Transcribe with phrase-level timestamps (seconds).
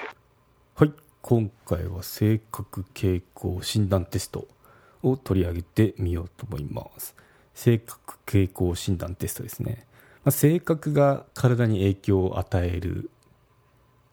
[0.75, 0.93] はい。
[1.23, 4.47] 今回は性格傾向診断テスト
[5.03, 7.17] を取り上げてみようと思います。
[7.55, 9.87] 性格傾向診断テストですね、
[10.25, 13.09] まあ、性格が体に影響を与える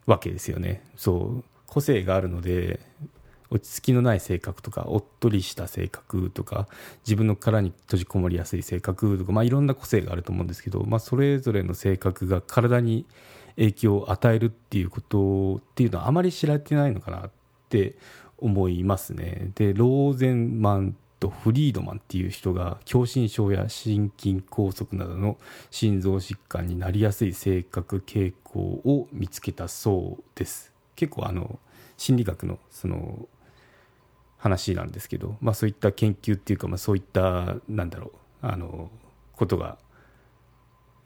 [0.06, 0.82] わけですよね。
[0.96, 2.80] そう個性があるので
[3.50, 6.68] 落ち着きのない性格とかおっとりした性格とか
[7.06, 13.06] 自分の殻に閉じこもりやすい性格とか、まあ、いろんな個性があると思うんですけど、まあ、それぞれの性格が体に
[13.56, 17.32] 影響を与えるっていうことっていうのはあまり知られてないのかなっ
[17.70, 17.96] て
[18.38, 19.52] 思いますね。
[19.56, 25.38] でローゼンマンとフリードマンっていう人が狭心症や心筋梗塞などの
[25.72, 30.77] 心臓疾患になりやすい性格傾向を見つけたそうです。
[30.98, 31.60] 結構あの
[31.96, 33.30] 心理学のその
[34.38, 38.12] 話なんですけど、まあ、そういった研究っていうか、まあ、そういったなんだろ
[38.44, 38.92] うあの
[39.36, 39.78] ことが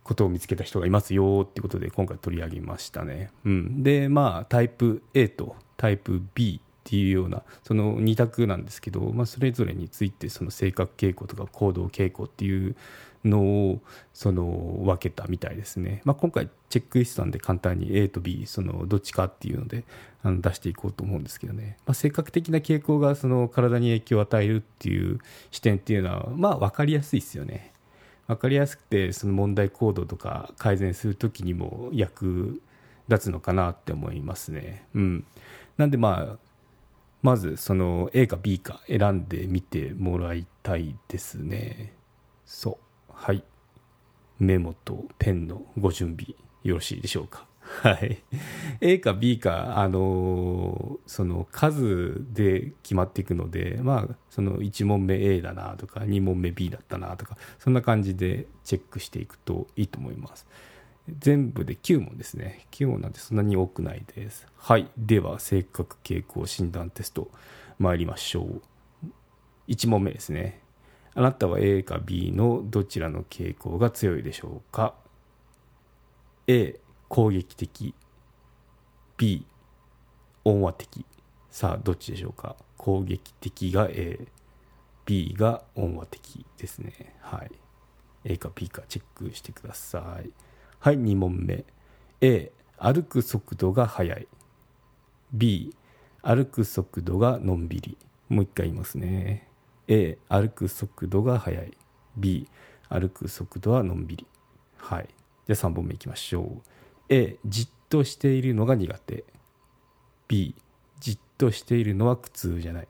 [0.04, 3.30] ことを見つけた人がいますよっていうことで今回取り上げましたね。
[3.46, 12.76] うん、でまあタイプ A とタイプ B っていうようなその2択なんですけど、まあ、それぞれについてその性格傾向とか行動傾向っていう
[13.26, 13.82] のを
[14.14, 19.84] その分けたみたいですね、まあ、今回チェックリストなんで簡単に A と B そのどっちかっていうので
[20.24, 25.20] あの出していこうと思うんですけどね、まあ、性格的な傾向がその体に影響を与えるっていう
[25.52, 27.74] 視点っていうのはまあ分かりやすいですよね。
[28.28, 32.62] 分かりやすくてその問題行動とか改善する時にも役
[33.10, 34.86] 立つのかなって思いますね。
[34.96, 35.26] うん。
[35.78, 36.52] なんでまあ
[37.22, 41.94] まずその A か B か選んでみてもらいたいですね。
[42.46, 42.91] そう。
[43.22, 43.44] はい。
[44.40, 47.46] メモとペンのご準備よろしいでしょうか？
[47.84, 48.18] はい。
[48.82, 60.48] A か B かあのその数で決まっていくのでまあその1問目 A だなとか2問目 B だったなとかそんな感じでチェックしていくといいと思います。
[61.20, 62.66] 全部で9問ですね。
[62.72, 64.48] 9問なんてそんなに多くないです。
[64.58, 64.90] はい。
[64.98, 67.30] では性格傾向診断テスト
[67.78, 68.62] 参りましょう。
[69.68, 70.61] 1問目ですね。
[71.14, 74.96] あなたは A か B のどちらの傾向が強いでしょうか
[76.48, 76.80] ？A
[77.10, 77.94] 攻撃的。
[79.18, 79.46] B
[80.46, 81.06] 温和的。
[81.50, 82.56] さあどっちでしょうか？
[82.78, 84.26] 攻撃的が A
[85.06, 87.16] B が温和的ですね。
[87.20, 87.52] はい。
[88.24, 90.32] A か B かチェックしてください。
[90.80, 91.66] はい2問目。
[92.22, 94.28] A 歩く速度が速い。
[95.34, 95.76] B
[96.22, 97.98] 歩く速度がのんびり。
[98.30, 99.51] もう一回言いますね。
[99.94, 101.78] A 歩く速度が速い。
[102.16, 102.48] B
[102.88, 104.26] 歩く速度はのんびり。
[104.78, 105.10] はい。
[105.46, 106.62] じゃあ3本目いきましょう。
[107.10, 109.26] A じっとしているのが苦手。
[110.30, 110.56] B
[111.02, 112.88] じっとしているのは苦痛じゃない。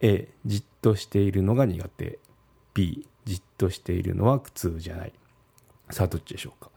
[0.00, 2.18] A じっとしているのが苦手。
[2.74, 5.12] B じっとしているのは苦痛じゃない。
[5.90, 6.70] さあどっちでしょうか。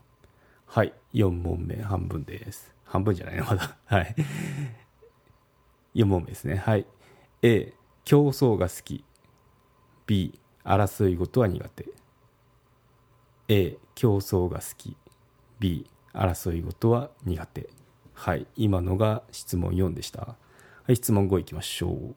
[0.67, 0.93] はい。
[1.13, 2.73] 4問目半分です。
[2.85, 3.43] 半分じゃないの？
[3.43, 3.75] まだ。
[3.83, 4.15] はい。
[5.95, 6.55] 4問目ですね。
[6.55, 6.85] はい。
[7.41, 7.73] A
[8.03, 9.03] 競争が好き。
[10.07, 11.85] B 争い事は苦手。
[13.47, 14.95] A 競争が好き。
[15.59, 17.69] B 争い事は苦手。
[18.13, 20.21] はい今のが質問4でした。
[20.21, 20.35] は
[20.89, 22.15] い質問5いきましょう。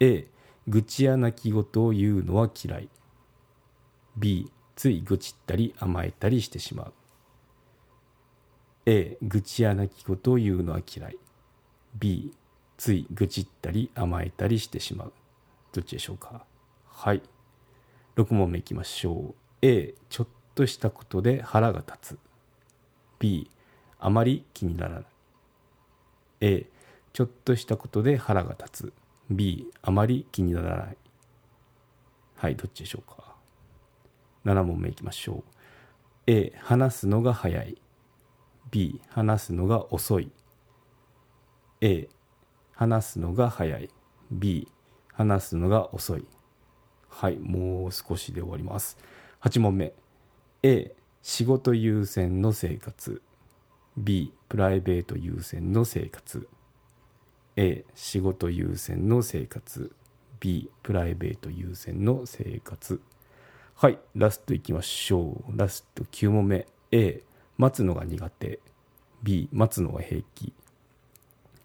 [0.00, 0.28] A
[0.66, 2.88] 愚痴や泣き言を言うのは嫌い。
[4.16, 6.92] B つい愚痴ったり甘えたりしてしまう。
[8.86, 11.18] A 愚痴や泣き言を言うのは嫌い。
[11.98, 12.32] B
[12.76, 15.12] つい愚痴ったり甘えたりしてしまう。
[15.74, 16.46] どっちでしょうか？
[16.86, 17.22] はい。
[18.14, 19.34] 6問目いきましょう。
[19.60, 22.18] A ちょっとしたことで腹が立つ。
[23.18, 23.50] B
[23.98, 25.04] あまり気にならない。
[26.42, 26.70] A
[27.12, 28.92] ちょっとしたことで腹が立つ。
[29.30, 30.96] B あまり気にならない。
[32.36, 33.34] はいどっちでしょうか
[34.44, 35.42] ？7問目いきましょう。
[36.28, 37.82] A 話すのが早い。
[38.70, 40.30] B 話すのが遅い。
[41.80, 42.08] A
[42.70, 43.90] 話すのが早い。
[44.30, 44.68] B
[45.14, 46.24] 話すのが遅い。
[47.08, 48.98] はいもう少しで終わります。
[49.42, 49.92] 8問目。
[50.62, 53.22] A 仕事優先の生活。
[53.96, 56.48] B プライベート優先の生活。
[57.56, 59.92] A 仕事優先の生活。
[60.40, 63.00] B プライベート優先の生活。
[63.76, 65.56] はいラストいきましょう。
[65.56, 66.66] ラスト9問目。
[66.90, 67.22] A
[67.56, 68.58] 待つのが苦手。
[69.22, 70.52] B 待つのが平気。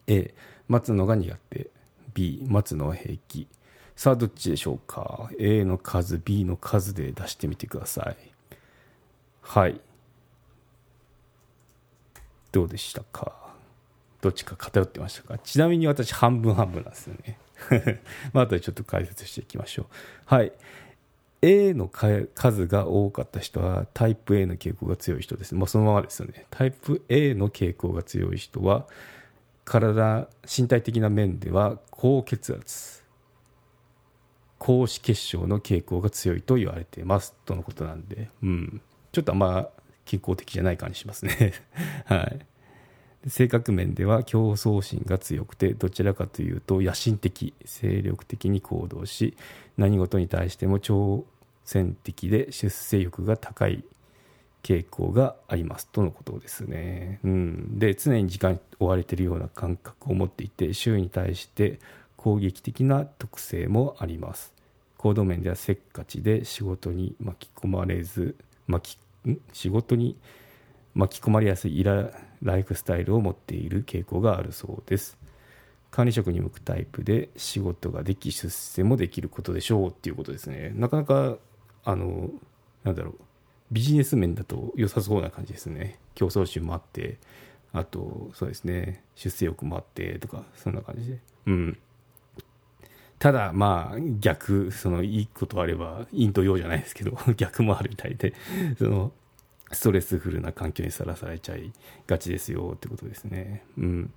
[0.06, 0.36] A
[0.68, 1.72] 待つのが苦手。
[2.14, 3.48] B 待つの平気。
[3.96, 8.18] さあどっちでしょうか？A の数 B の数で出してみてください。
[9.42, 9.82] はい。
[12.52, 13.34] どうでしたか？
[14.22, 15.38] どっちか偏ってましたか？
[15.38, 17.40] ちなみに私半分半分なんですよね。
[18.34, 19.86] まあ後でちょっと解説していきましょう。
[20.26, 20.54] はい。
[21.42, 25.56] A の数が多かった人はタイプ A の傾向が強い人です。
[25.56, 26.46] もうそのままですよね。
[26.50, 28.88] タイプ A の傾向が強い人は
[29.70, 33.04] 体、身体的な面では高血圧、
[34.58, 38.82] 高脂血症の傾向が強いと言われていますとのことなんで、うん、
[39.12, 39.70] ちょっとあんま
[40.06, 41.54] 健康的じゃない感じしますね。
[42.06, 42.40] はい。
[43.28, 49.36] 性格面では競争心が強くてどちらかというと野心的精力的に行動し
[49.78, 51.26] 何事に対しても挑
[51.66, 53.84] 戦的で出世欲が高い
[54.70, 57.20] 傾向がありますとのことですね。
[57.24, 61.80] うん、で常に時間に追われているような感覚を持っていて周囲に対して
[62.16, 64.54] 攻撃的な特性もあります。
[64.98, 68.36] 行動面ではせっかちで仕事に巻き込まれず
[68.68, 70.18] 巻き仕事に
[70.94, 72.12] 巻き込まれやすいイラ
[72.44, 75.18] ライフスタイルを持っている傾向があるそうです。
[75.90, 80.72] 管理職に向くタイプで仕事ができ出世もできることでしょうっていうことですね。
[80.76, 81.38] なかなか
[81.84, 82.30] あの
[82.84, 83.29] なんだろう。
[83.72, 86.00] ビジネス面だと良さそうな感じですね。
[86.16, 87.18] 競争心もあって。
[87.72, 89.04] あとそうですね。
[89.16, 90.18] 出世欲もあって。
[90.20, 91.20] とかそんな感じで。
[91.48, 91.78] うん。
[93.20, 98.34] ただまあ逆そのいいことあれば陰と陽じゃないですけど 逆もあるみたいで
[98.78, 99.12] その
[99.72, 101.72] ストレスフルな環境にさらされちゃい
[102.08, 103.64] がちですよってことですね。
[103.78, 104.14] うん、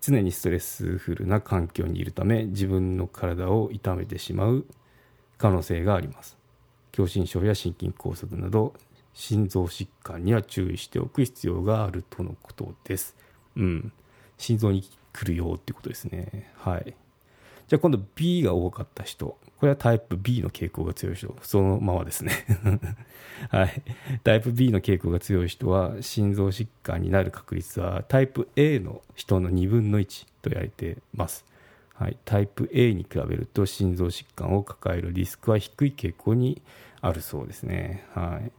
[0.00, 4.64] 常にストレスフルな環境にいるため自分の体を痛めてしまう
[5.38, 6.36] 可能性があります。
[6.94, 8.74] 狭心症や心筋梗塞など
[9.16, 13.16] 心臓疾患には注意しておく必要があるとのことです。
[13.56, 13.92] うん。
[14.36, 14.84] 心臓に
[15.14, 16.52] 来るよっていうことですね。
[16.58, 16.94] はい。
[17.66, 19.38] じゃあ今度 B が多かった人。
[19.56, 21.34] これはタイプ B の傾向が強い人。
[21.40, 22.32] そのままですね。
[23.48, 23.82] はい。
[24.22, 31.46] タイプ B の傾向が強い人は心臓疾患になる確率はタイプ A の人の2分の1と言われてます。
[31.94, 36.60] はい、タイプ A に比べると心臓疾患を抱えるリスクは低い傾向に
[37.00, 38.04] あるそうですね。
[38.12, 38.52] はい、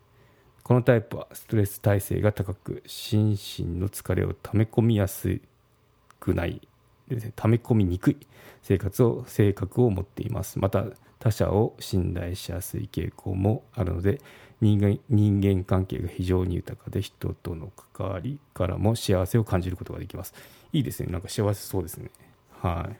[0.68, 5.40] このタイプはストレス耐性が高く心身の疲れを溜め込みやす
[6.20, 6.60] くない。
[7.38, 8.18] 溜め込みにくい
[8.64, 10.60] 生活を性格を持っています。
[10.60, 10.84] また
[11.20, 14.20] 他者を信頼しやすい傾向もあるので
[14.60, 20.34] 人間人間関係が非常に豊かで人との関わりからも幸せを感じることができます。
[20.74, 21.10] いいですね。
[21.10, 22.10] なんか幸せそうですね。
[22.62, 22.98] はい。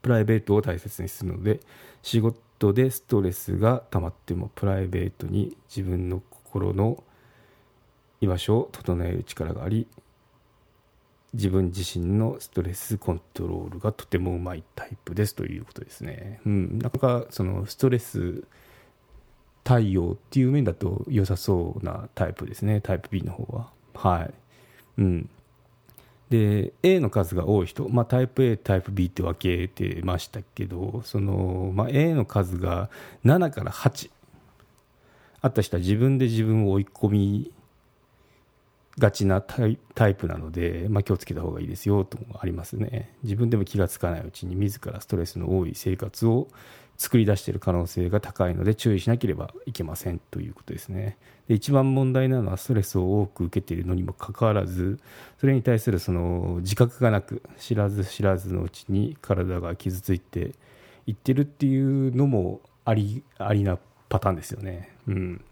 [0.00, 1.58] プライベートを大切にするので
[2.04, 7.02] 仕事でストレスが溜まってもプライベートに自分の心の
[8.20, 9.86] 居場所を整える力があり
[11.34, 16.40] 自分自身のストレスコントロールがとてもうまいタイプですということですね。
[16.46, 18.44] うん、なかなかそのストレス
[19.62, 23.70] 対応っていう面だと良さそうなタイプですね、タイプ B の方は。
[23.94, 24.34] はい。
[24.98, 25.30] うん。
[26.30, 32.88] で、A の数が多い人、まあ、タイプ A、タイプ B って分けてましたけど、その、まあ、A の数が
[33.26, 34.10] 7から8
[35.48, 37.52] あった人は自分で自分を追い込み
[38.98, 43.14] がちなタイプなので、まあ、気をつけた方がいいですよともありますね。
[43.22, 46.48] 自分でも気がつかないうちに自らストレスの多い生活を
[46.96, 51.16] 作り出している可能性が高いので注意しなければいけませんということですね。
[51.46, 54.98] で一番問題なのはストレスを多く受けているのにもかかわらず
[55.38, 60.52] それに対するその自覚がなく知らず知らずのうちに体が傷ついて
[61.06, 63.78] いってるっていうのもありありな
[64.08, 64.90] パターンですよね。
[65.06, 65.44] うん。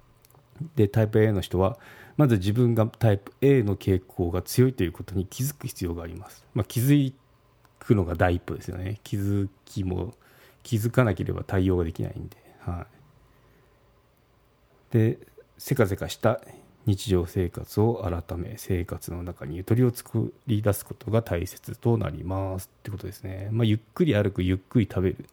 [0.75, 1.79] でタイプ A の人は
[2.17, 7.13] まず自分がタイプ A の傾向が強いということに気づく必要があります、まあ、気づ
[7.79, 9.01] くのが第一歩ですよね。
[9.05, 10.15] 気づきも
[10.63, 12.87] 気づかなければ対応ができないんで、は
[14.91, 15.19] い、で
[15.59, 16.41] せかせかした
[16.87, 25.25] 日常生活を改め生活の中にゆとりを作り出すことが大切となりますってことですね、まあ、ゆっくり歩くゆっくり食べるっ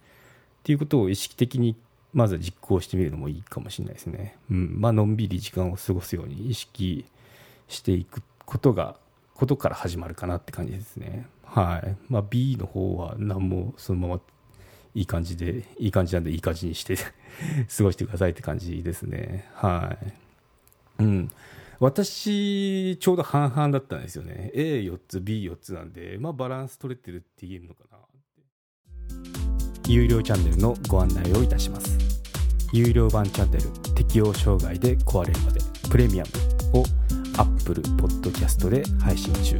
[0.63, 1.75] ていうことを意識的に
[2.13, 4.36] まず実行してみるのもいいかもしれないですね。
[4.51, 4.75] うん。
[4.79, 7.05] まあ、のんびり時間を過ごすように意識
[7.67, 8.96] していくことが、
[9.34, 11.25] ことから始まるかなって感じですね。
[11.43, 11.96] はい。
[12.10, 14.22] まあ、B の方は何もそのまま
[14.96, 16.96] いい感じで、いい感じなんでいい感じにして
[17.75, 19.50] 過ごしてくださいって感じですね。
[19.53, 19.98] は
[21.00, 21.03] い。
[21.03, 21.32] うん。
[21.79, 27.98] 私ちょうど半々だったんですよね A4 つ B4 つなんでまあバランス取れてるって言えるのかな
[29.88, 31.98] 有料チャンネルのご案内をいたします。
[32.72, 35.60] 有料版チャンネル適応障害で壊れるまで
[35.90, 36.24] プレミア
[36.74, 36.84] ムを
[37.38, 39.58] Apple Podcast で配信中。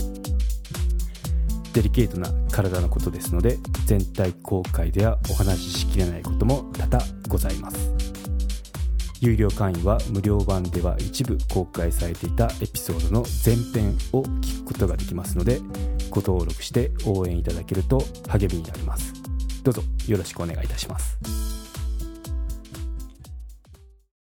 [1.74, 7.94] デリケートな体のことですので全体公開ではお話ししきれないことも多々ございます。
[9.20, 15.62] 有料会員は無料版では一部公開されていたエピソードの前編を聞くことができますので
[16.10, 19.23] ご登録して応援いただけると励みになります。
[19.63, 21.52] どうぞよろしくお願いいたします。